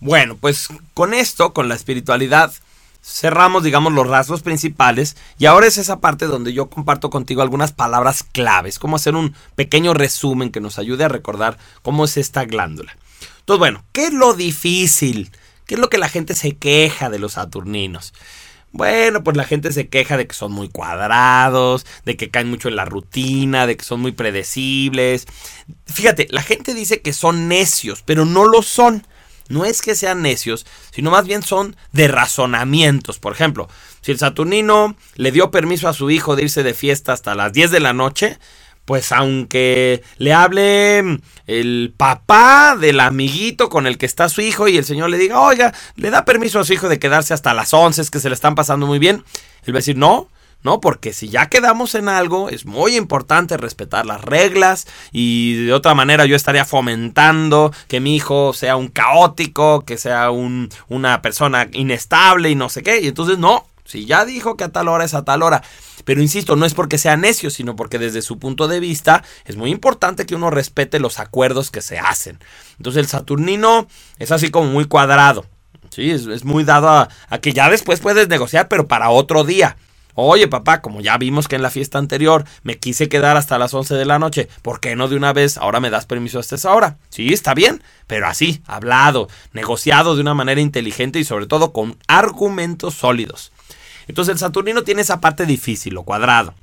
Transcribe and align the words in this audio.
Bueno, 0.00 0.36
pues 0.36 0.68
con 0.94 1.12
esto, 1.12 1.52
con 1.52 1.68
la 1.68 1.74
espiritualidad, 1.74 2.52
cerramos, 3.02 3.62
digamos, 3.62 3.92
los 3.92 4.06
rasgos 4.06 4.42
principales 4.42 5.16
y 5.38 5.46
ahora 5.46 5.66
es 5.66 5.78
esa 5.78 6.00
parte 6.00 6.26
donde 6.26 6.52
yo 6.52 6.70
comparto 6.70 7.10
contigo 7.10 7.42
algunas 7.42 7.72
palabras 7.72 8.22
claves, 8.22 8.78
cómo 8.78 8.96
hacer 8.96 9.14
un 9.14 9.34
pequeño 9.56 9.92
resumen 9.94 10.50
que 10.50 10.60
nos 10.60 10.78
ayude 10.78 11.04
a 11.04 11.08
recordar 11.08 11.58
cómo 11.82 12.04
es 12.04 12.16
esta 12.16 12.44
glándula. 12.44 12.96
Entonces, 13.40 13.58
bueno, 13.58 13.84
¿qué 13.92 14.06
es 14.06 14.12
lo 14.12 14.34
difícil? 14.34 15.30
¿Qué 15.66 15.74
es 15.74 15.80
lo 15.80 15.90
que 15.90 15.98
la 15.98 16.08
gente 16.08 16.34
se 16.34 16.56
queja 16.56 17.10
de 17.10 17.18
los 17.18 17.34
saturninos? 17.34 18.14
Bueno, 18.72 19.24
pues 19.24 19.36
la 19.36 19.44
gente 19.44 19.72
se 19.72 19.88
queja 19.88 20.16
de 20.16 20.26
que 20.26 20.34
son 20.34 20.52
muy 20.52 20.68
cuadrados, 20.68 21.84
de 22.04 22.16
que 22.16 22.30
caen 22.30 22.48
mucho 22.48 22.68
en 22.68 22.76
la 22.76 22.84
rutina, 22.84 23.66
de 23.66 23.76
que 23.76 23.84
son 23.84 24.00
muy 24.00 24.12
predecibles. 24.12 25.26
Fíjate, 25.86 26.28
la 26.30 26.42
gente 26.42 26.72
dice 26.72 27.02
que 27.02 27.12
son 27.12 27.48
necios, 27.48 28.02
pero 28.02 28.24
no 28.24 28.44
lo 28.44 28.62
son 28.62 29.04
no 29.50 29.66
es 29.66 29.82
que 29.82 29.94
sean 29.94 30.22
necios, 30.22 30.64
sino 30.90 31.10
más 31.10 31.26
bien 31.26 31.42
son 31.42 31.76
de 31.92 32.08
razonamientos. 32.08 33.18
Por 33.18 33.32
ejemplo, 33.32 33.68
si 34.00 34.12
el 34.12 34.18
Saturnino 34.18 34.96
le 35.16 35.32
dio 35.32 35.50
permiso 35.50 35.88
a 35.88 35.92
su 35.92 36.10
hijo 36.10 36.36
de 36.36 36.44
irse 36.44 36.62
de 36.62 36.72
fiesta 36.72 37.12
hasta 37.12 37.34
las 37.34 37.52
10 37.52 37.70
de 37.70 37.80
la 37.80 37.92
noche, 37.92 38.38
pues 38.84 39.12
aunque 39.12 40.02
le 40.18 40.32
hable 40.32 41.20
el 41.46 41.94
papá 41.96 42.76
del 42.80 43.00
amiguito 43.00 43.68
con 43.68 43.86
el 43.86 43.98
que 43.98 44.06
está 44.06 44.28
su 44.28 44.40
hijo 44.40 44.68
y 44.68 44.78
el 44.78 44.84
señor 44.84 45.10
le 45.10 45.18
diga, 45.18 45.40
oiga, 45.40 45.74
le 45.96 46.10
da 46.10 46.24
permiso 46.24 46.60
a 46.60 46.64
su 46.64 46.72
hijo 46.72 46.88
de 46.88 46.98
quedarse 46.98 47.34
hasta 47.34 47.54
las 47.54 47.74
11, 47.74 48.00
es 48.00 48.10
que 48.10 48.20
se 48.20 48.28
le 48.28 48.34
están 48.34 48.54
pasando 48.54 48.86
muy 48.86 48.98
bien, 48.98 49.24
él 49.64 49.74
va 49.74 49.78
a 49.78 49.80
decir, 49.80 49.96
no, 49.96 50.28
¿no? 50.62 50.80
Porque 50.80 51.12
si 51.12 51.28
ya 51.28 51.46
quedamos 51.46 51.94
en 51.94 52.08
algo, 52.08 52.48
es 52.48 52.66
muy 52.66 52.96
importante 52.96 53.56
respetar 53.56 54.06
las 54.06 54.22
reglas 54.22 54.86
y 55.12 55.64
de 55.64 55.72
otra 55.72 55.94
manera 55.94 56.26
yo 56.26 56.36
estaría 56.36 56.64
fomentando 56.64 57.72
que 57.88 58.00
mi 58.00 58.16
hijo 58.16 58.52
sea 58.52 58.76
un 58.76 58.88
caótico, 58.88 59.82
que 59.82 59.96
sea 59.96 60.30
un, 60.30 60.68
una 60.88 61.22
persona 61.22 61.68
inestable 61.72 62.50
y 62.50 62.54
no 62.54 62.68
sé 62.68 62.82
qué. 62.82 63.00
Y 63.00 63.08
entonces 63.08 63.38
no, 63.38 63.66
si 63.84 64.06
ya 64.06 64.24
dijo 64.24 64.56
que 64.56 64.64
a 64.64 64.68
tal 64.68 64.88
hora 64.88 65.04
es 65.04 65.14
a 65.14 65.24
tal 65.24 65.42
hora. 65.42 65.62
Pero 66.04 66.22
insisto, 66.22 66.56
no 66.56 66.66
es 66.66 66.74
porque 66.74 66.98
sea 66.98 67.16
necio, 67.16 67.50
sino 67.50 67.76
porque 67.76 67.98
desde 67.98 68.22
su 68.22 68.38
punto 68.38 68.68
de 68.68 68.80
vista 68.80 69.22
es 69.44 69.56
muy 69.56 69.70
importante 69.70 70.26
que 70.26 70.34
uno 70.34 70.50
respete 70.50 70.98
los 70.98 71.18
acuerdos 71.18 71.70
que 71.70 71.82
se 71.82 71.98
hacen. 71.98 72.38
Entonces 72.78 73.00
el 73.00 73.08
Saturnino 73.08 73.86
es 74.18 74.32
así 74.32 74.50
como 74.50 74.70
muy 74.70 74.86
cuadrado. 74.86 75.46
Sí, 75.90 76.10
es, 76.10 76.44
muy 76.44 76.62
dado 76.62 76.88
a, 76.88 77.08
a 77.28 77.38
que 77.38 77.52
ya 77.52 77.68
después 77.68 77.98
puedes 77.98 78.28
negociar, 78.28 78.68
pero 78.68 78.86
para 78.86 79.10
otro 79.10 79.42
día. 79.44 79.76
Oye, 80.14 80.48
papá, 80.48 80.80
como 80.80 81.00
ya 81.00 81.16
vimos 81.18 81.48
que 81.48 81.56
en 81.56 81.62
la 81.62 81.70
fiesta 81.70 81.98
anterior 81.98 82.44
me 82.62 82.78
quise 82.78 83.08
quedar 83.08 83.36
hasta 83.36 83.58
las 83.58 83.74
11 83.74 83.94
de 83.94 84.04
la 84.04 84.18
noche, 84.18 84.48
¿por 84.62 84.80
qué 84.80 84.96
no 84.96 85.08
de 85.08 85.16
una 85.16 85.32
vez 85.32 85.58
ahora 85.58 85.80
me 85.80 85.90
das 85.90 86.06
permiso 86.06 86.38
hasta 86.38 86.56
esa 86.56 86.74
hora? 86.74 86.98
Sí, 87.08 87.32
está 87.32 87.54
bien, 87.54 87.82
pero 88.06 88.26
así, 88.26 88.62
hablado, 88.66 89.28
negociado 89.52 90.14
de 90.14 90.22
una 90.22 90.34
manera 90.34 90.60
inteligente 90.60 91.18
y 91.18 91.24
sobre 91.24 91.46
todo 91.46 91.72
con 91.72 91.96
argumentos 92.08 92.94
sólidos. 92.94 93.52
Entonces 94.08 94.32
el 94.32 94.38
Saturnino 94.38 94.82
tiene 94.82 95.02
esa 95.02 95.20
parte 95.20 95.46
difícil, 95.46 95.94
lo 95.94 96.02
cuadrado. 96.02 96.54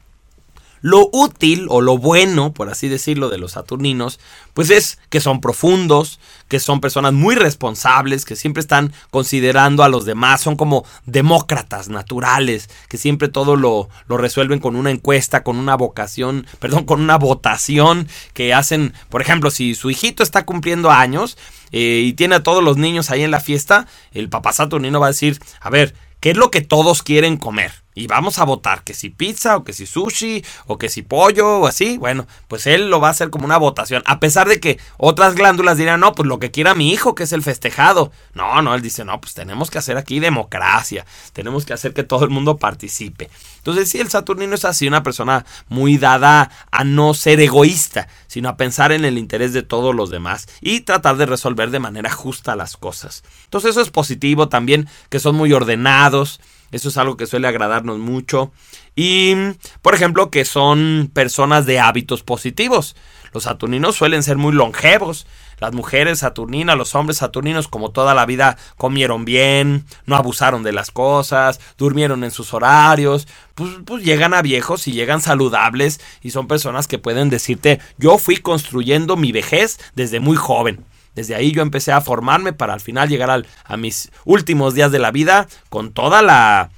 Lo 0.81 1.09
útil 1.11 1.67
o 1.69 1.81
lo 1.81 1.97
bueno, 1.97 2.53
por 2.53 2.69
así 2.69 2.87
decirlo, 2.87 3.29
de 3.29 3.37
los 3.37 3.53
saturninos, 3.53 4.19
pues 4.53 4.69
es 4.69 4.99
que 5.09 5.19
son 5.19 5.41
profundos, 5.41 6.19
que 6.47 6.59
son 6.59 6.81
personas 6.81 7.13
muy 7.13 7.35
responsables, 7.35 8.25
que 8.25 8.35
siempre 8.35 8.61
están 8.61 8.93
considerando 9.09 9.83
a 9.83 9.89
los 9.89 10.05
demás, 10.05 10.41
son 10.41 10.55
como 10.55 10.85
demócratas 11.05 11.89
naturales, 11.89 12.69
que 12.89 12.97
siempre 12.97 13.27
todo 13.27 13.55
lo, 13.55 13.89
lo 14.07 14.17
resuelven 14.17 14.59
con 14.59 14.75
una 14.75 14.91
encuesta, 14.91 15.43
con 15.43 15.57
una 15.57 15.75
vocación, 15.75 16.45
perdón, 16.59 16.85
con 16.85 17.01
una 17.01 17.17
votación 17.17 18.07
que 18.33 18.53
hacen, 18.53 18.93
por 19.09 19.21
ejemplo, 19.21 19.51
si 19.51 19.75
su 19.75 19.89
hijito 19.89 20.23
está 20.23 20.45
cumpliendo 20.45 20.91
años 20.91 21.37
eh, 21.71 22.03
y 22.05 22.13
tiene 22.13 22.35
a 22.35 22.43
todos 22.43 22.63
los 22.63 22.77
niños 22.77 23.09
ahí 23.09 23.23
en 23.23 23.31
la 23.31 23.39
fiesta, 23.39 23.87
el 24.11 24.29
papá 24.29 24.53
saturnino 24.53 24.99
va 24.99 25.07
a 25.07 25.11
decir, 25.11 25.39
a 25.59 25.69
ver, 25.69 25.95
¿qué 26.19 26.31
es 26.31 26.37
lo 26.37 26.51
que 26.51 26.61
todos 26.61 27.03
quieren 27.03 27.37
comer? 27.37 27.86
Y 27.97 28.05
vamos 28.05 28.37
a 28.37 28.45
votar 28.45 28.83
que 28.83 28.93
si 28.93 29.09
pizza 29.09 29.57
o 29.57 29.63
que 29.63 29.73
si 29.73 29.87
sushi 29.87 30.45
o 30.67 30.77
que 30.77 30.87
si 30.87 31.01
pollo 31.01 31.61
o 31.61 31.67
así, 31.67 31.97
bueno, 31.97 32.27
pues 32.47 32.67
él 32.67 32.91
lo 32.91 32.99
va 32.99 33.07
a 33.07 33.11
hacer 33.11 33.31
como 33.31 33.45
una 33.45 33.57
votación, 33.57 34.03
a 34.05 34.19
pesar 34.19 34.47
de 34.47 34.59
que 34.59 34.79
otras 34.97 35.33
glándulas 35.33 35.79
dirán, 35.79 36.01
no, 36.01 36.13
pues 36.13 36.27
lo 36.27 36.37
que 36.37 36.51
quiera 36.51 36.75
mi 36.75 36.91
hijo, 36.91 37.15
que 37.15 37.23
es 37.23 37.33
el 37.33 37.41
festejado. 37.41 38.11
No, 38.35 38.61
no, 38.61 38.75
él 38.75 38.83
dice, 38.83 39.03
no, 39.03 39.19
pues 39.19 39.33
tenemos 39.33 39.71
que 39.71 39.79
hacer 39.79 39.97
aquí 39.97 40.19
democracia, 40.19 41.07
tenemos 41.33 41.65
que 41.65 41.73
hacer 41.73 41.95
que 41.95 42.03
todo 42.03 42.23
el 42.23 42.29
mundo 42.29 42.57
participe. 42.57 43.31
Entonces, 43.57 43.89
sí, 43.89 43.99
el 43.99 44.11
Saturnino 44.11 44.53
es 44.53 44.63
así, 44.63 44.87
una 44.87 45.01
persona 45.01 45.43
muy 45.67 45.97
dada 45.97 46.51
a 46.69 46.83
no 46.83 47.15
ser 47.15 47.39
egoísta, 47.39 48.07
sino 48.27 48.47
a 48.47 48.57
pensar 48.57 48.91
en 48.91 49.05
el 49.05 49.17
interés 49.17 49.53
de 49.53 49.63
todos 49.63 49.95
los 49.95 50.11
demás 50.11 50.47
y 50.61 50.81
tratar 50.81 51.17
de 51.17 51.25
resolver 51.25 51.71
de 51.71 51.79
manera 51.79 52.11
justa 52.11 52.55
las 52.55 52.77
cosas. 52.77 53.23
Entonces, 53.45 53.71
eso 53.71 53.81
es 53.81 53.89
positivo 53.89 54.49
también, 54.49 54.87
que 55.09 55.19
son 55.19 55.35
muy 55.35 55.51
ordenados, 55.51 56.39
eso 56.71 56.89
es 56.89 56.97
algo 56.97 57.17
que 57.17 57.27
suele 57.27 57.47
agradarnos 57.47 57.97
mucho. 57.99 58.51
Y, 58.95 59.35
por 59.81 59.95
ejemplo, 59.95 60.31
que 60.31 60.45
son 60.45 61.09
personas 61.13 61.65
de 61.65 61.79
hábitos 61.79 62.23
positivos. 62.23 62.95
Los 63.33 63.43
saturninos 63.43 63.95
suelen 63.95 64.23
ser 64.23 64.37
muy 64.37 64.53
longevos. 64.53 65.27
Las 65.59 65.73
mujeres 65.73 66.19
saturninas, 66.19 66.77
los 66.77 66.93
hombres 66.93 67.17
saturninos, 67.17 67.67
como 67.67 67.89
toda 67.89 68.13
la 68.13 68.27
vida, 68.27 68.57
comieron 68.77 69.25
bien, 69.25 69.85
no 70.05 70.15
abusaron 70.15 70.61
de 70.61 70.71
las 70.71 70.91
cosas, 70.91 71.59
durmieron 71.79 72.23
en 72.23 72.29
sus 72.29 72.53
horarios, 72.53 73.27
pues, 73.55 73.71
pues 73.83 74.03
llegan 74.03 74.35
a 74.35 74.43
viejos 74.43 74.87
y 74.87 74.91
llegan 74.91 75.19
saludables 75.19 75.99
y 76.21 76.29
son 76.29 76.47
personas 76.47 76.87
que 76.87 76.99
pueden 76.99 77.31
decirte, 77.31 77.79
yo 77.97 78.19
fui 78.19 78.37
construyendo 78.37 79.17
mi 79.17 79.31
vejez 79.31 79.79
desde 79.95 80.19
muy 80.19 80.37
joven. 80.37 80.85
Desde 81.17 81.33
ahí 81.33 81.51
yo 81.51 81.63
empecé 81.63 81.91
a 81.91 81.99
formarme 81.99 82.53
para 82.53 82.73
al 82.73 82.79
final 82.79 83.09
llegar 83.09 83.43
a 83.65 83.77
mis 83.77 84.11
últimos 84.23 84.75
días 84.75 84.91
de 84.91 84.99
la 84.99 85.09
vida 85.09 85.47
con 85.67 85.91
toda 85.91 86.21
la, 86.21 86.69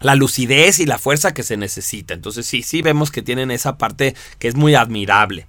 la 0.00 0.14
lucidez 0.14 0.78
y 0.78 0.86
la 0.86 0.98
fuerza 0.98 1.34
que 1.34 1.42
se 1.42 1.58
necesita. 1.58 2.14
Entonces 2.14 2.46
sí, 2.46 2.62
sí 2.62 2.80
vemos 2.80 3.10
que 3.10 3.20
tienen 3.20 3.50
esa 3.50 3.76
parte 3.76 4.14
que 4.38 4.48
es 4.48 4.54
muy 4.54 4.74
admirable. 4.74 5.46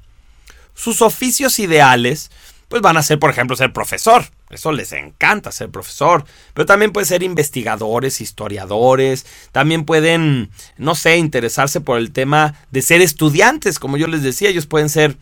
Sus 0.73 1.01
oficios 1.01 1.57
ideales, 1.59 2.29
pues 2.67 2.81
van 2.81 2.97
a 2.97 3.03
ser, 3.03 3.17
por 3.17 3.29
ejemplo, 3.29 3.55
ser 3.55 3.71
profesor. 3.71 4.25
Eso 4.49 4.73
les 4.73 4.91
encanta 4.91 5.53
ser 5.53 5.69
profesor. 5.69 6.25
Pero 6.53 6.65
también 6.65 6.91
pueden 6.91 7.07
ser 7.07 7.23
investigadores, 7.23 8.19
historiadores. 8.19 9.25
También 9.53 9.85
pueden, 9.85 10.51
no 10.77 10.95
sé, 10.95 11.15
interesarse 11.15 11.79
por 11.79 11.97
el 11.97 12.11
tema 12.11 12.55
de 12.71 12.81
ser 12.81 12.99
estudiantes. 12.99 13.79
Como 13.79 13.95
yo 13.95 14.07
les 14.07 14.21
decía, 14.21 14.49
ellos 14.49 14.67
pueden 14.67 14.89
ser 14.89 15.17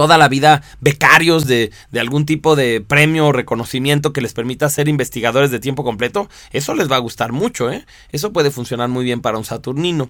toda 0.00 0.16
la 0.16 0.28
vida 0.28 0.62
becarios 0.80 1.46
de, 1.46 1.72
algún 1.92 2.24
tipo 2.24 2.56
de 2.56 2.80
premio 2.80 3.26
o 3.26 3.32
reconocimiento 3.32 4.14
que 4.14 4.22
les 4.22 4.32
permita 4.32 4.70
ser 4.70 4.88
investigadores 4.88 5.50
de 5.50 5.60
tiempo 5.60 5.84
completo, 5.84 6.26
eso 6.52 6.74
les 6.74 6.90
va 6.90 6.96
a 6.96 7.00
gustar 7.00 7.32
mucho, 7.32 7.70
¿eh? 7.70 7.84
Eso 8.10 8.32
puede 8.32 8.50
funcionar 8.50 8.88
muy 8.88 9.04
bien 9.04 9.20
para 9.20 9.36
un 9.36 9.44
Saturnino. 9.44 10.08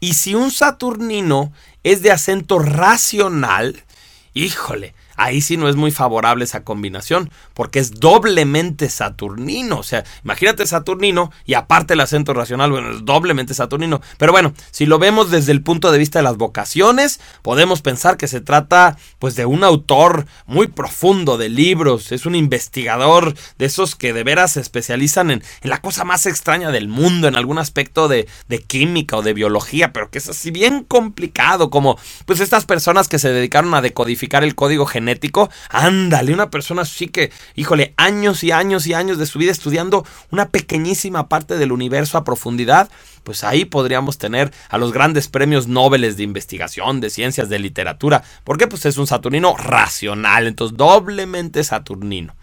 Y 0.00 0.14
si 0.14 0.34
un 0.34 0.50
Saturnino 0.50 1.52
es 1.84 2.02
de 2.02 2.10
acento 2.10 2.58
racional, 2.58 3.84
híjole, 4.32 4.94
ahí 5.16 5.40
sí 5.40 5.56
no 5.56 5.68
es 5.68 5.76
muy 5.76 5.90
favorable 5.90 6.44
esa 6.44 6.64
combinación, 6.64 7.30
porque 7.54 7.78
es 7.78 7.92
doblemente 7.92 8.88
saturnino. 8.88 9.78
O 9.78 9.82
sea, 9.82 10.04
imagínate 10.24 10.66
Saturnino 10.66 11.30
y 11.44 11.54
aparte 11.54 11.94
el 11.94 12.00
acento 12.00 12.34
racional, 12.34 12.70
bueno, 12.70 12.90
es 12.90 13.04
doblemente 13.04 13.54
saturnino. 13.54 14.00
Pero 14.18 14.32
bueno, 14.32 14.52
si 14.70 14.86
lo 14.86 14.98
vemos 14.98 15.30
desde 15.30 15.52
el 15.52 15.62
punto 15.62 15.92
de 15.92 15.98
vista 15.98 16.18
de 16.18 16.24
las 16.24 16.36
vocaciones, 16.36 17.20
podemos 17.42 17.82
pensar 17.82 18.16
que 18.16 18.28
se 18.28 18.40
trata 18.40 18.96
pues 19.18 19.36
de 19.36 19.46
un 19.46 19.64
autor 19.64 20.26
muy 20.46 20.66
profundo 20.66 21.38
de 21.38 21.48
libros, 21.48 22.12
es 22.12 22.26
un 22.26 22.34
investigador 22.34 23.34
de 23.58 23.66
esos 23.66 23.94
que 23.94 24.12
de 24.12 24.24
veras 24.24 24.52
se 24.52 24.60
especializan 24.60 25.30
en, 25.30 25.42
la 25.62 25.80
cosa 25.80 26.04
más 26.04 26.26
extraña 26.26 26.70
del 26.70 26.88
mundo, 26.88 27.28
en 27.28 27.36
algún 27.36 27.58
aspecto 27.58 28.08
de, 28.08 28.26
de 28.48 28.58
química 28.60 29.16
o 29.16 29.22
de 29.22 29.34
biología, 29.34 29.92
pero 29.92 30.10
que 30.10 30.18
es 30.18 30.28
así 30.28 30.50
bien 30.50 30.84
complicado, 30.84 31.70
como 31.70 31.98
pues 32.26 32.40
estas 32.40 32.64
personas 32.64 33.08
que 33.08 33.18
se 33.18 33.32
dedicaron 33.32 33.74
a 33.74 33.80
decodificar 33.80 34.44
el 34.44 34.54
código 34.54 34.86
genético 34.86 35.03
genético, 35.04 35.50
ándale, 35.68 36.32
una 36.32 36.50
persona 36.50 36.82
así 36.82 37.08
que, 37.08 37.30
híjole, 37.54 37.92
años 37.96 38.42
y 38.42 38.50
años 38.50 38.86
y 38.86 38.94
años 38.94 39.18
de 39.18 39.26
su 39.26 39.38
vida 39.38 39.52
estudiando 39.52 40.06
una 40.30 40.48
pequeñísima 40.48 41.28
parte 41.28 41.58
del 41.58 41.72
universo 41.72 42.16
a 42.16 42.24
profundidad, 42.24 42.88
pues 43.22 43.44
ahí 43.44 43.64
podríamos 43.64 44.18
tener 44.18 44.52
a 44.68 44.78
los 44.78 44.92
grandes 44.92 45.28
premios 45.28 45.68
Nobel 45.68 46.16
de 46.16 46.22
investigación, 46.22 47.00
de 47.00 47.10
ciencias, 47.10 47.48
de 47.48 47.58
literatura, 47.58 48.22
porque 48.44 48.66
pues 48.66 48.86
es 48.86 48.96
un 48.96 49.06
Saturnino 49.06 49.56
racional, 49.56 50.46
entonces 50.46 50.76
doblemente 50.76 51.62
Saturnino. 51.62 52.34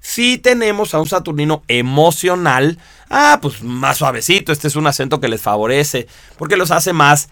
Si 0.00 0.38
tenemos 0.38 0.94
a 0.94 1.00
un 1.00 1.08
Saturnino 1.08 1.62
emocional, 1.66 2.78
ah, 3.10 3.40
pues 3.42 3.62
más 3.62 3.98
suavecito, 3.98 4.52
este 4.52 4.68
es 4.68 4.76
un 4.76 4.86
acento 4.86 5.20
que 5.20 5.28
les 5.28 5.42
favorece, 5.42 6.06
porque 6.38 6.56
los 6.56 6.70
hace 6.70 6.92
más 6.92 7.28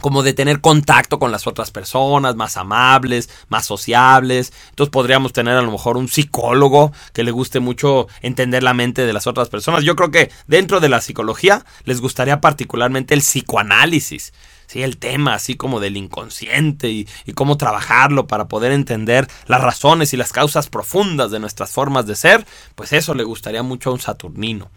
como 0.00 0.22
de 0.22 0.32
tener 0.32 0.60
contacto 0.60 1.18
con 1.18 1.32
las 1.32 1.46
otras 1.46 1.70
personas, 1.70 2.36
más 2.36 2.56
amables, 2.56 3.28
más 3.48 3.66
sociables. 3.66 4.52
Entonces 4.70 4.90
podríamos 4.90 5.32
tener 5.32 5.56
a 5.56 5.62
lo 5.62 5.70
mejor 5.70 5.96
un 5.96 6.08
psicólogo 6.08 6.92
que 7.12 7.24
le 7.24 7.30
guste 7.30 7.60
mucho 7.60 8.08
entender 8.22 8.62
la 8.62 8.74
mente 8.74 9.06
de 9.06 9.12
las 9.12 9.26
otras 9.26 9.48
personas. 9.48 9.84
Yo 9.84 9.96
creo 9.96 10.10
que 10.10 10.30
dentro 10.46 10.80
de 10.80 10.88
la 10.88 11.00
psicología 11.00 11.64
les 11.84 12.00
gustaría 12.00 12.40
particularmente 12.40 13.14
el 13.14 13.20
psicoanálisis. 13.20 14.32
¿sí? 14.68 14.82
el 14.82 14.98
tema 14.98 15.34
así 15.34 15.56
como 15.56 15.80
del 15.80 15.96
inconsciente 15.96 16.90
y, 16.90 17.06
cómo 17.34 17.56
trabajarlo 17.56 18.26
para 18.26 18.48
poder 18.48 18.72
entender 18.72 19.26
las 19.46 19.60
razones 19.60 20.12
y 20.12 20.16
las 20.16 20.32
causas 20.32 20.68
profundas 20.68 21.30
de 21.30 21.40
nuestras 21.40 21.70
formas 21.70 22.06
de 22.06 22.16
ser, 22.16 22.46
pues 22.74 22.92
eso 22.92 23.14
le 23.14 23.24
gustaría 23.24 23.62
mucho 23.62 23.90
a 23.90 23.92
un 23.94 24.00
Saturnino. 24.00 24.70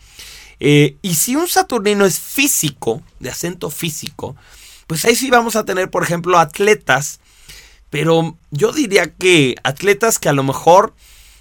Eh, 0.59 0.97
y 1.01 1.15
si 1.15 1.35
un 1.35 1.47
Saturnino 1.47 2.05
es 2.05 2.19
físico, 2.19 3.01
de 3.19 3.29
acento 3.29 3.69
físico, 3.69 4.35
pues 4.91 5.05
ahí 5.05 5.15
sí 5.15 5.29
vamos 5.29 5.55
a 5.55 5.63
tener, 5.63 5.89
por 5.89 6.03
ejemplo, 6.03 6.37
atletas, 6.37 7.21
pero 7.89 8.37
yo 8.49 8.73
diría 8.73 9.13
que 9.13 9.55
atletas 9.63 10.19
que 10.19 10.27
a 10.27 10.33
lo 10.33 10.43
mejor 10.43 10.93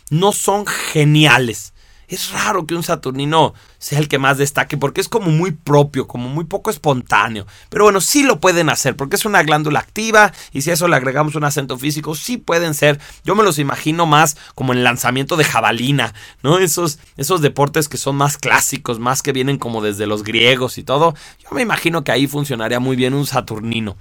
no 0.08 0.30
son 0.30 0.68
geniales. 0.68 1.72
Es 2.10 2.32
raro 2.32 2.66
que 2.66 2.74
un 2.74 2.82
Saturnino 2.82 3.54
sea 3.78 4.00
el 4.00 4.08
que 4.08 4.18
más 4.18 4.36
destaque 4.36 4.76
porque 4.76 5.00
es 5.00 5.08
como 5.08 5.30
muy 5.30 5.52
propio, 5.52 6.08
como 6.08 6.28
muy 6.28 6.44
poco 6.44 6.68
espontáneo. 6.68 7.46
Pero 7.68 7.84
bueno, 7.84 8.00
sí 8.00 8.24
lo 8.24 8.40
pueden 8.40 8.68
hacer 8.68 8.96
porque 8.96 9.14
es 9.14 9.24
una 9.24 9.44
glándula 9.44 9.78
activa 9.78 10.32
y 10.52 10.62
si 10.62 10.70
a 10.70 10.74
eso 10.74 10.88
le 10.88 10.96
agregamos 10.96 11.36
un 11.36 11.44
acento 11.44 11.78
físico, 11.78 12.16
sí 12.16 12.36
pueden 12.36 12.74
ser. 12.74 12.98
Yo 13.24 13.36
me 13.36 13.44
los 13.44 13.60
imagino 13.60 14.06
más 14.06 14.36
como 14.56 14.72
el 14.72 14.82
lanzamiento 14.82 15.36
de 15.36 15.44
jabalina, 15.44 16.12
¿no? 16.42 16.58
Esos, 16.58 16.98
esos 17.16 17.42
deportes 17.42 17.88
que 17.88 17.96
son 17.96 18.16
más 18.16 18.38
clásicos, 18.38 18.98
más 18.98 19.22
que 19.22 19.30
vienen 19.32 19.56
como 19.56 19.80
desde 19.80 20.08
los 20.08 20.24
griegos 20.24 20.78
y 20.78 20.82
todo. 20.82 21.14
Yo 21.38 21.50
me 21.52 21.62
imagino 21.62 22.02
que 22.02 22.10
ahí 22.10 22.26
funcionaría 22.26 22.80
muy 22.80 22.96
bien 22.96 23.14
un 23.14 23.24
Saturnino. 23.24 23.96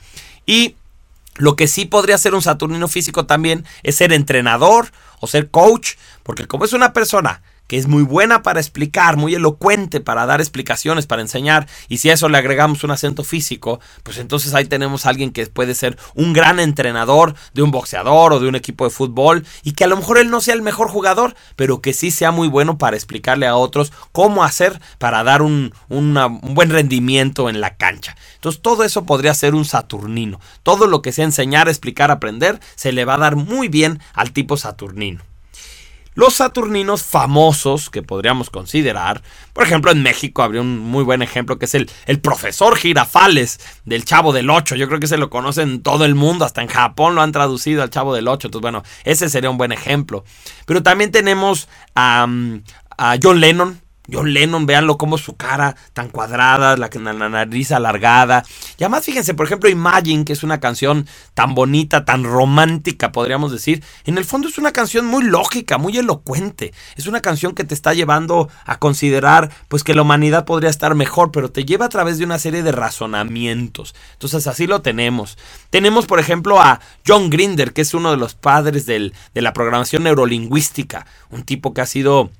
Y 0.47 0.75
lo 1.35 1.55
que 1.55 1.67
sí 1.67 1.85
podría 1.85 2.17
ser 2.17 2.33
un 2.33 2.41
Saturnino 2.41 2.87
físico 2.87 3.27
también 3.27 3.65
es 3.83 3.97
ser 3.97 4.13
entrenador 4.13 4.91
o 5.19 5.27
ser 5.27 5.51
coach, 5.51 5.91
porque 6.23 6.47
como 6.47 6.65
es 6.65 6.73
una 6.73 6.91
persona 6.91 7.43
que 7.69 7.77
es 7.77 7.87
muy 7.87 8.01
buena 8.01 8.41
para 8.41 8.59
explicar, 8.59 9.15
muy 9.15 9.35
elocuente 9.35 10.01
para 10.01 10.25
dar 10.25 10.41
explicaciones, 10.41 11.05
para 11.05 11.21
enseñar, 11.21 11.67
y 11.87 11.99
si 11.99 12.09
a 12.09 12.13
eso 12.13 12.27
le 12.27 12.39
agregamos 12.39 12.83
un 12.83 12.89
acento 12.89 13.23
físico, 13.23 13.79
pues 14.01 14.17
entonces 14.17 14.55
ahí 14.55 14.65
tenemos 14.65 15.05
a 15.05 15.09
alguien 15.09 15.29
que 15.29 15.45
puede 15.45 15.75
ser 15.75 15.95
un 16.15 16.33
gran 16.33 16.59
entrenador 16.59 17.35
de 17.53 17.61
un 17.61 17.69
boxeador 17.69 18.33
o 18.33 18.39
de 18.39 18.47
un 18.47 18.55
equipo 18.55 18.85
de 18.85 18.89
fútbol, 18.89 19.45
y 19.61 19.73
que 19.73 19.83
a 19.83 19.87
lo 19.87 19.97
mejor 19.97 20.17
él 20.17 20.31
no 20.31 20.41
sea 20.41 20.55
el 20.55 20.63
mejor 20.63 20.89
jugador, 20.89 21.35
pero 21.55 21.79
que 21.79 21.93
sí 21.93 22.09
sea 22.09 22.31
muy 22.31 22.47
bueno 22.47 22.79
para 22.79 22.95
explicarle 22.95 23.45
a 23.45 23.55
otros 23.55 23.93
cómo 24.11 24.43
hacer 24.43 24.81
para 24.97 25.23
dar 25.23 25.43
un, 25.43 25.71
un 25.89 26.39
buen 26.55 26.71
rendimiento 26.71 27.49
en 27.49 27.61
la 27.61 27.77
cancha. 27.77 28.15
Entonces 28.33 28.63
todo 28.63 28.83
eso 28.83 29.05
podría 29.05 29.35
ser 29.35 29.53
un 29.53 29.65
saturnino. 29.65 30.39
Todo 30.63 30.87
lo 30.87 31.03
que 31.03 31.11
sea 31.11 31.25
enseñar, 31.25 31.69
explicar, 31.69 32.09
aprender, 32.09 32.59
se 32.73 32.91
le 32.91 33.05
va 33.05 33.13
a 33.13 33.19
dar 33.19 33.35
muy 33.35 33.67
bien 33.67 33.99
al 34.15 34.31
tipo 34.31 34.57
saturnino. 34.57 35.28
Los 36.15 36.35
saturninos 36.35 37.03
famosos 37.03 37.89
que 37.89 38.01
podríamos 38.01 38.49
considerar, 38.49 39.21
por 39.53 39.63
ejemplo 39.63 39.91
en 39.91 40.03
México 40.03 40.41
habría 40.41 40.61
un 40.61 40.79
muy 40.79 41.03
buen 41.03 41.21
ejemplo 41.21 41.59
que 41.59 41.65
es 41.65 41.75
el, 41.75 41.89
el 42.05 42.19
profesor 42.19 42.75
Girafales 42.75 43.59
del 43.85 44.05
Chavo 44.05 44.33
del 44.33 44.49
Ocho. 44.49 44.75
Yo 44.75 44.87
creo 44.87 44.99
que 44.99 45.07
se 45.07 45.17
lo 45.17 45.29
conocen 45.29 45.81
todo 45.81 46.05
el 46.05 46.15
mundo, 46.15 46.45
hasta 46.45 46.61
en 46.61 46.67
Japón 46.67 47.15
lo 47.15 47.21
han 47.21 47.31
traducido 47.31 47.83
al 47.83 47.89
Chavo 47.89 48.13
del 48.13 48.27
Ocho. 48.27 48.47
Entonces 48.47 48.61
bueno, 48.61 48.83
ese 49.03 49.29
sería 49.29 49.49
un 49.49 49.57
buen 49.57 49.71
ejemplo. 49.71 50.23
Pero 50.65 50.83
también 50.83 51.11
tenemos 51.11 51.69
a, 51.95 52.27
a 52.97 53.17
John 53.21 53.39
Lennon, 53.39 53.81
John 54.11 54.33
Lennon, 54.33 54.65
véanlo 54.65 54.97
como 54.97 55.17
su 55.17 55.35
cara 55.35 55.75
tan 55.93 56.09
cuadrada, 56.09 56.77
la, 56.77 56.89
la, 56.93 57.29
nariz 57.29 57.71
alargada. 57.71 58.43
Y 58.77 58.83
además, 58.83 59.05
fíjense, 59.05 59.33
por 59.33 59.45
ejemplo, 59.45 59.69
Imagine, 59.69 60.25
que 60.25 60.33
es 60.33 60.43
una 60.43 60.59
canción 60.59 61.07
tan 61.33 61.55
bonita, 61.55 62.05
tan 62.05 62.23
romántica, 62.23 63.11
podríamos 63.11 63.51
decir. 63.51 63.83
En 64.05 64.17
el 64.17 64.25
fondo 64.25 64.47
es 64.47 64.57
una 64.57 64.71
canción 64.71 65.05
muy 65.05 65.23
lógica, 65.23 65.77
muy 65.77 65.97
elocuente. 65.97 66.73
Es 66.95 67.07
una 67.07 67.21
canción 67.21 67.53
que 67.53 67.63
te 67.63 67.73
está 67.73 67.93
llevando 67.93 68.49
a 68.65 68.79
considerar, 68.79 69.51
pues, 69.67 69.83
que 69.83 69.95
la 69.95 70.01
humanidad 70.01 70.45
podría 70.45 70.69
estar 70.69 70.95
mejor, 70.95 71.31
pero 71.31 71.51
te 71.51 71.65
lleva 71.65 71.85
a 71.85 71.89
través 71.89 72.17
de 72.17 72.25
una 72.25 72.39
serie 72.39 72.63
de 72.63 72.71
razonamientos. 72.71 73.95
Entonces, 74.13 74.47
así 74.47 74.67
lo 74.67 74.81
tenemos. 74.81 75.37
Tenemos, 75.69 76.05
por 76.05 76.19
ejemplo, 76.19 76.59
a 76.59 76.79
John 77.05 77.29
Grinder, 77.29 77.73
que 77.73 77.81
es 77.81 77.93
uno 77.93 78.11
de 78.11 78.17
los 78.17 78.35
padres 78.35 78.85
del, 78.85 79.13
de 79.33 79.41
la 79.41 79.53
programación 79.53 80.03
neurolingüística. 80.03 81.05
Un 81.29 81.43
tipo 81.43 81.73
que 81.73 81.81
ha 81.81 81.85
sido 81.85 82.31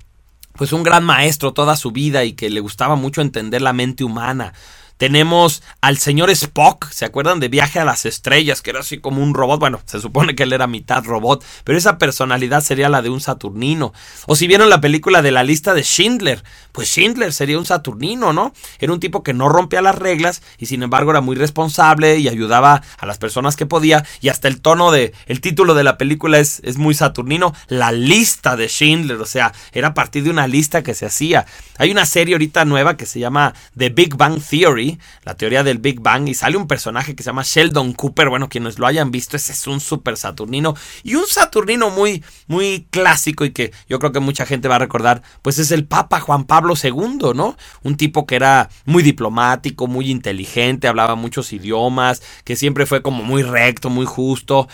pues 0.59 0.73
un 0.73 0.83
gran 0.83 1.05
maestro 1.05 1.53
toda 1.53 1.77
su 1.77 1.91
vida 1.91 2.25
y 2.25 2.33
que 2.33 2.49
le 2.49 2.59
gustaba 2.59 2.97
mucho 2.97 3.21
entender 3.21 3.61
la 3.61 3.71
mente 3.71 4.03
humana. 4.03 4.51
Tenemos 4.99 5.63
al 5.79 5.97
señor 5.97 6.29
Spock, 6.29 6.91
¿se 6.91 7.05
acuerdan 7.05 7.39
de 7.39 7.47
Viaje 7.47 7.79
a 7.79 7.85
las 7.85 8.05
Estrellas? 8.05 8.61
Que 8.61 8.71
era 8.71 8.81
así 8.81 8.97
como 8.97 9.23
un 9.23 9.33
robot. 9.33 9.57
Bueno, 9.57 9.79
se 9.85 10.01
supone 10.01 10.35
que 10.35 10.43
él 10.43 10.51
era 10.51 10.67
mitad 10.67 11.05
robot, 11.05 11.41
pero 11.63 11.77
esa 11.77 11.97
personalidad 11.97 12.61
sería 12.61 12.89
la 12.89 13.01
de 13.01 13.09
un 13.09 13.21
Saturnino. 13.21 13.93
O 14.25 14.35
si 14.35 14.45
vieron 14.45 14.69
la 14.69 14.81
película 14.81 15.21
de 15.21 15.31
la 15.31 15.45
lista 15.45 15.73
de 15.73 15.83
Schindler, 15.83 16.43
pues 16.73 16.89
Schindler 16.89 17.31
sería 17.31 17.57
un 17.57 17.65
Saturnino, 17.65 18.33
¿no? 18.33 18.53
Era 18.79 18.91
un 18.91 18.99
tipo 18.99 19.23
que 19.23 19.33
no 19.33 19.47
rompía 19.47 19.81
las 19.81 19.97
reglas 19.97 20.41
y 20.57 20.65
sin 20.65 20.83
embargo 20.83 21.11
era 21.11 21.21
muy 21.21 21.37
responsable 21.37 22.17
y 22.17 22.27
ayudaba 22.27 22.83
a 22.97 23.05
las 23.05 23.19
personas 23.19 23.55
que 23.55 23.65
podía. 23.65 24.05
Y 24.19 24.27
hasta 24.27 24.49
el 24.49 24.59
tono 24.59 24.91
de, 24.91 25.13
el 25.27 25.39
título 25.39 25.75
de 25.75 25.85
la 25.85 25.97
película 25.97 26.39
es, 26.39 26.59
es 26.65 26.75
muy 26.75 26.93
Saturnino, 26.93 27.55
la 27.69 27.93
lista 27.93 28.57
de 28.57 28.67
Schindler, 28.67 29.21
o 29.21 29.25
sea, 29.25 29.53
era 29.71 29.87
a 29.87 29.93
partir 29.93 30.25
de 30.25 30.29
una 30.29 30.45
lista 30.45 30.83
que 30.83 30.93
se 30.93 31.05
hacía. 31.05 31.45
Hay 31.77 31.89
una 31.89 32.05
serie 32.05 32.35
ahorita 32.35 32.65
nueva 32.65 32.97
que 32.97 33.05
se 33.05 33.21
llama 33.21 33.53
The 33.77 33.87
Big 33.91 34.17
Bang 34.17 34.41
Theory 34.41 34.88
la 35.23 35.35
teoría 35.35 35.63
del 35.63 35.77
Big 35.77 35.99
Bang, 35.99 36.27
y 36.27 36.33
sale 36.33 36.57
un 36.57 36.67
personaje 36.67 37.15
que 37.15 37.23
se 37.23 37.27
llama 37.27 37.43
Sheldon 37.45 37.93
Cooper. 37.93 38.29
Bueno, 38.29 38.49
quienes 38.49 38.79
lo 38.79 38.87
hayan 38.87 39.11
visto, 39.11 39.37
ese 39.37 39.51
es 39.51 39.67
un 39.67 39.79
super 39.79 40.17
Saturnino. 40.17 40.75
Y 41.03 41.15
un 41.15 41.27
Saturnino 41.27 41.89
muy, 41.89 42.23
muy 42.47 42.87
clásico 42.89 43.45
y 43.45 43.51
que 43.51 43.71
yo 43.87 43.99
creo 43.99 44.11
que 44.11 44.19
mucha 44.19 44.45
gente 44.45 44.67
va 44.67 44.75
a 44.75 44.79
recordar, 44.79 45.21
pues 45.41 45.59
es 45.59 45.71
el 45.71 45.85
Papa 45.85 46.19
Juan 46.19 46.45
Pablo 46.45 46.73
II, 46.81 47.33
¿no? 47.35 47.57
Un 47.83 47.97
tipo 47.97 48.25
que 48.25 48.35
era 48.35 48.69
muy 48.85 49.03
diplomático, 49.03 49.87
muy 49.87 50.09
inteligente, 50.09 50.87
hablaba 50.87 51.15
muchos 51.15 51.53
idiomas, 51.53 52.21
que 52.43 52.55
siempre 52.55 52.85
fue 52.85 53.01
como 53.01 53.23
muy 53.23 53.43
recto, 53.43 53.89
muy 53.89 54.05
justo. 54.05 54.67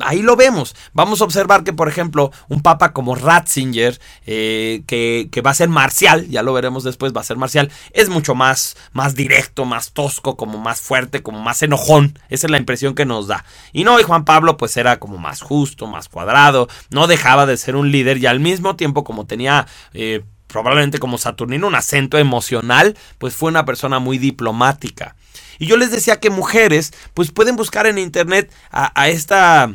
Ahí 0.00 0.22
lo 0.22 0.36
vemos. 0.36 0.74
Vamos 0.92 1.20
a 1.20 1.24
observar 1.24 1.64
que, 1.64 1.72
por 1.72 1.88
ejemplo, 1.88 2.30
un 2.48 2.62
papa 2.62 2.92
como 2.92 3.14
Ratzinger, 3.14 3.98
eh, 4.26 4.82
que, 4.86 5.28
que 5.30 5.40
va 5.40 5.50
a 5.50 5.54
ser 5.54 5.68
marcial, 5.68 6.28
ya 6.28 6.42
lo 6.42 6.52
veremos 6.52 6.84
después, 6.84 7.12
va 7.12 7.20
a 7.20 7.24
ser 7.24 7.36
marcial, 7.36 7.70
es 7.92 8.08
mucho 8.08 8.34
más, 8.34 8.76
más 8.92 9.14
directo 9.14 9.57
más 9.64 9.92
tosco, 9.92 10.36
como 10.36 10.58
más 10.58 10.80
fuerte, 10.80 11.22
como 11.22 11.40
más 11.40 11.62
enojón. 11.62 12.18
Esa 12.28 12.46
es 12.46 12.50
la 12.50 12.58
impresión 12.58 12.94
que 12.94 13.04
nos 13.04 13.26
da. 13.26 13.44
Y 13.72 13.84
no, 13.84 13.98
y 14.00 14.02
Juan 14.02 14.24
Pablo 14.24 14.56
pues 14.56 14.76
era 14.76 14.98
como 14.98 15.18
más 15.18 15.40
justo, 15.40 15.86
más 15.86 16.08
cuadrado, 16.08 16.68
no 16.90 17.06
dejaba 17.06 17.46
de 17.46 17.56
ser 17.56 17.76
un 17.76 17.90
líder 17.90 18.18
y 18.18 18.26
al 18.26 18.40
mismo 18.40 18.76
tiempo 18.76 19.04
como 19.04 19.26
tenía... 19.26 19.66
Eh, 19.92 20.22
probablemente 20.48 20.98
como 20.98 21.18
Saturnino, 21.18 21.66
un 21.66 21.74
acento 21.74 22.18
emocional, 22.18 22.96
pues 23.18 23.34
fue 23.34 23.50
una 23.50 23.64
persona 23.64 23.98
muy 24.00 24.18
diplomática. 24.18 25.14
Y 25.58 25.66
yo 25.66 25.76
les 25.76 25.90
decía 25.90 26.20
que 26.20 26.30
mujeres, 26.30 26.92
pues 27.14 27.30
pueden 27.30 27.56
buscar 27.56 27.86
en 27.86 27.98
internet 27.98 28.50
a, 28.70 29.08
esta 29.08 29.70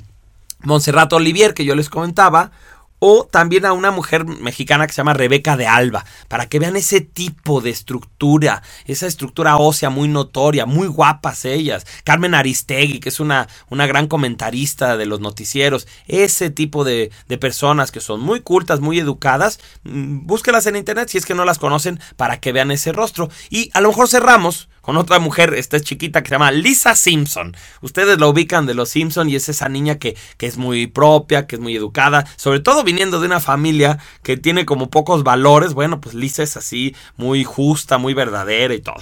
Montserrat 0.59 1.11
Olivier 1.13 1.53
que 1.53 1.65
yo 1.65 1.75
les 1.75 1.89
comentaba, 1.89 2.51
o 3.05 3.27
también 3.29 3.65
a 3.65 3.73
una 3.73 3.91
mujer 3.91 4.23
mexicana 4.23 4.87
que 4.87 4.93
se 4.93 5.01
llama 5.01 5.11
Rebeca 5.11 5.57
de 5.57 5.67
Alba, 5.67 6.05
para 6.29 6.47
que 6.47 6.57
vean 6.57 6.77
ese 6.77 7.01
tipo 7.01 7.59
de 7.59 7.69
estructura, 7.69 8.63
esa 8.85 9.07
estructura 9.07 9.57
ósea 9.57 9.89
muy 9.89 10.07
notoria, 10.07 10.65
muy 10.65 10.87
guapas 10.87 11.43
ellas. 11.43 11.85
Carmen 12.05 12.33
Aristegui, 12.33 13.01
que 13.01 13.09
es 13.09 13.19
una, 13.19 13.49
una 13.69 13.87
gran 13.87 14.07
comentarista 14.07 14.95
de 14.95 15.05
los 15.05 15.19
noticieros, 15.19 15.85
ese 16.07 16.49
tipo 16.49 16.85
de, 16.85 17.11
de 17.27 17.37
personas 17.37 17.91
que 17.91 17.99
son 17.99 18.21
muy 18.21 18.39
cultas, 18.39 18.79
muy 18.79 18.99
educadas, 18.99 19.59
mm, 19.83 20.25
búsquelas 20.25 20.65
en 20.67 20.77
internet 20.77 21.09
si 21.09 21.17
es 21.17 21.25
que 21.25 21.35
no 21.35 21.43
las 21.43 21.59
conocen 21.59 21.99
para 22.15 22.39
que 22.39 22.53
vean 22.53 22.71
ese 22.71 22.93
rostro. 22.93 23.29
Y 23.49 23.69
a 23.73 23.81
lo 23.81 23.89
mejor 23.89 24.07
cerramos 24.07 24.69
con 24.83 24.97
otra 24.97 25.17
mujer, 25.19 25.53
esta 25.53 25.77
es 25.77 25.83
chiquita 25.83 26.21
que 26.21 26.27
se 26.27 26.35
llama 26.35 26.51
Lisa 26.51 26.93
Simpson. 26.93 27.55
Ustedes 27.79 28.19
la 28.19 28.27
ubican 28.27 28.65
de 28.65 28.73
los 28.73 28.89
Simpson 28.89 29.29
y 29.29 29.35
es 29.37 29.47
esa 29.47 29.69
niña 29.69 29.97
que, 29.97 30.17
que 30.35 30.45
es 30.45 30.57
muy 30.57 30.87
propia, 30.87 31.47
que 31.47 31.55
es 31.55 31.61
muy 31.61 31.73
educada, 31.73 32.27
sobre 32.35 32.59
todo 32.59 32.83
viniendo 32.83 33.21
de 33.21 33.27
una 33.27 33.39
familia 33.39 33.97
que 34.23 34.35
tiene 34.35 34.65
como 34.65 34.89
pocos 34.89 35.23
valores. 35.23 35.73
Bueno, 35.73 36.01
pues 36.01 36.15
Lisa 36.15 36.43
es 36.43 36.57
así, 36.57 36.93
muy 37.15 37.45
justa, 37.45 37.97
muy 37.97 38.13
verdadera 38.13 38.73
y 38.73 38.81
todo. 38.81 39.01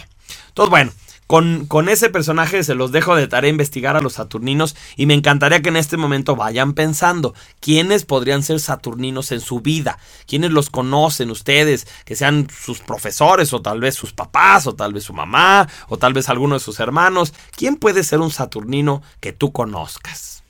Entonces, 0.49 0.69
bueno, 0.69 0.91
con, 1.31 1.87
ese 1.87 2.09
personaje 2.09 2.61
se 2.61 2.75
los 2.75 2.91
dejo 2.91 3.15
de 3.15 3.25
tarea 3.25 3.49
investigar 3.49 3.95
a 3.95 4.01
los 4.01 4.15
Saturninos 4.15 4.75
y 4.97 5.05
me 5.05 5.13
encantaría 5.13 5.61
que 5.61 5.69
en 5.69 5.77
este 5.77 5.95
momento 5.95 6.35
vayan 6.35 6.73
pensando 6.73 7.33
quiénes 7.61 8.03
podrían 8.03 8.43
ser 8.43 8.59
Saturninos 8.59 9.31
en 9.31 9.39
su 9.39 9.61
vida, 9.61 9.97
quiénes 10.27 10.51
los 10.51 10.69
conocen 10.69 11.31
ustedes, 11.31 11.87
que 12.03 12.17
sean 12.17 12.49
sus 12.49 12.79
profesores 12.79 13.53
o 13.53 13.61
tal 13.61 13.79
vez 13.79 13.95
sus 13.95 14.11
papás 14.11 14.67
o 14.67 14.75
tal 14.75 14.91
vez 14.91 15.05
su 15.05 15.13
mamá 15.13 15.69
o 15.87 15.95
tal 15.95 16.11
vez 16.11 16.27
alguno 16.27 16.55
de 16.55 16.59
sus 16.59 16.81
hermanos. 16.81 17.33
¿Quién 17.55 17.77
puede 17.77 18.03
ser 18.03 18.19
un 18.19 18.31
Saturnino 18.31 19.01
que 19.21 19.31
tú 19.31 19.53
conozcas? 19.53 20.40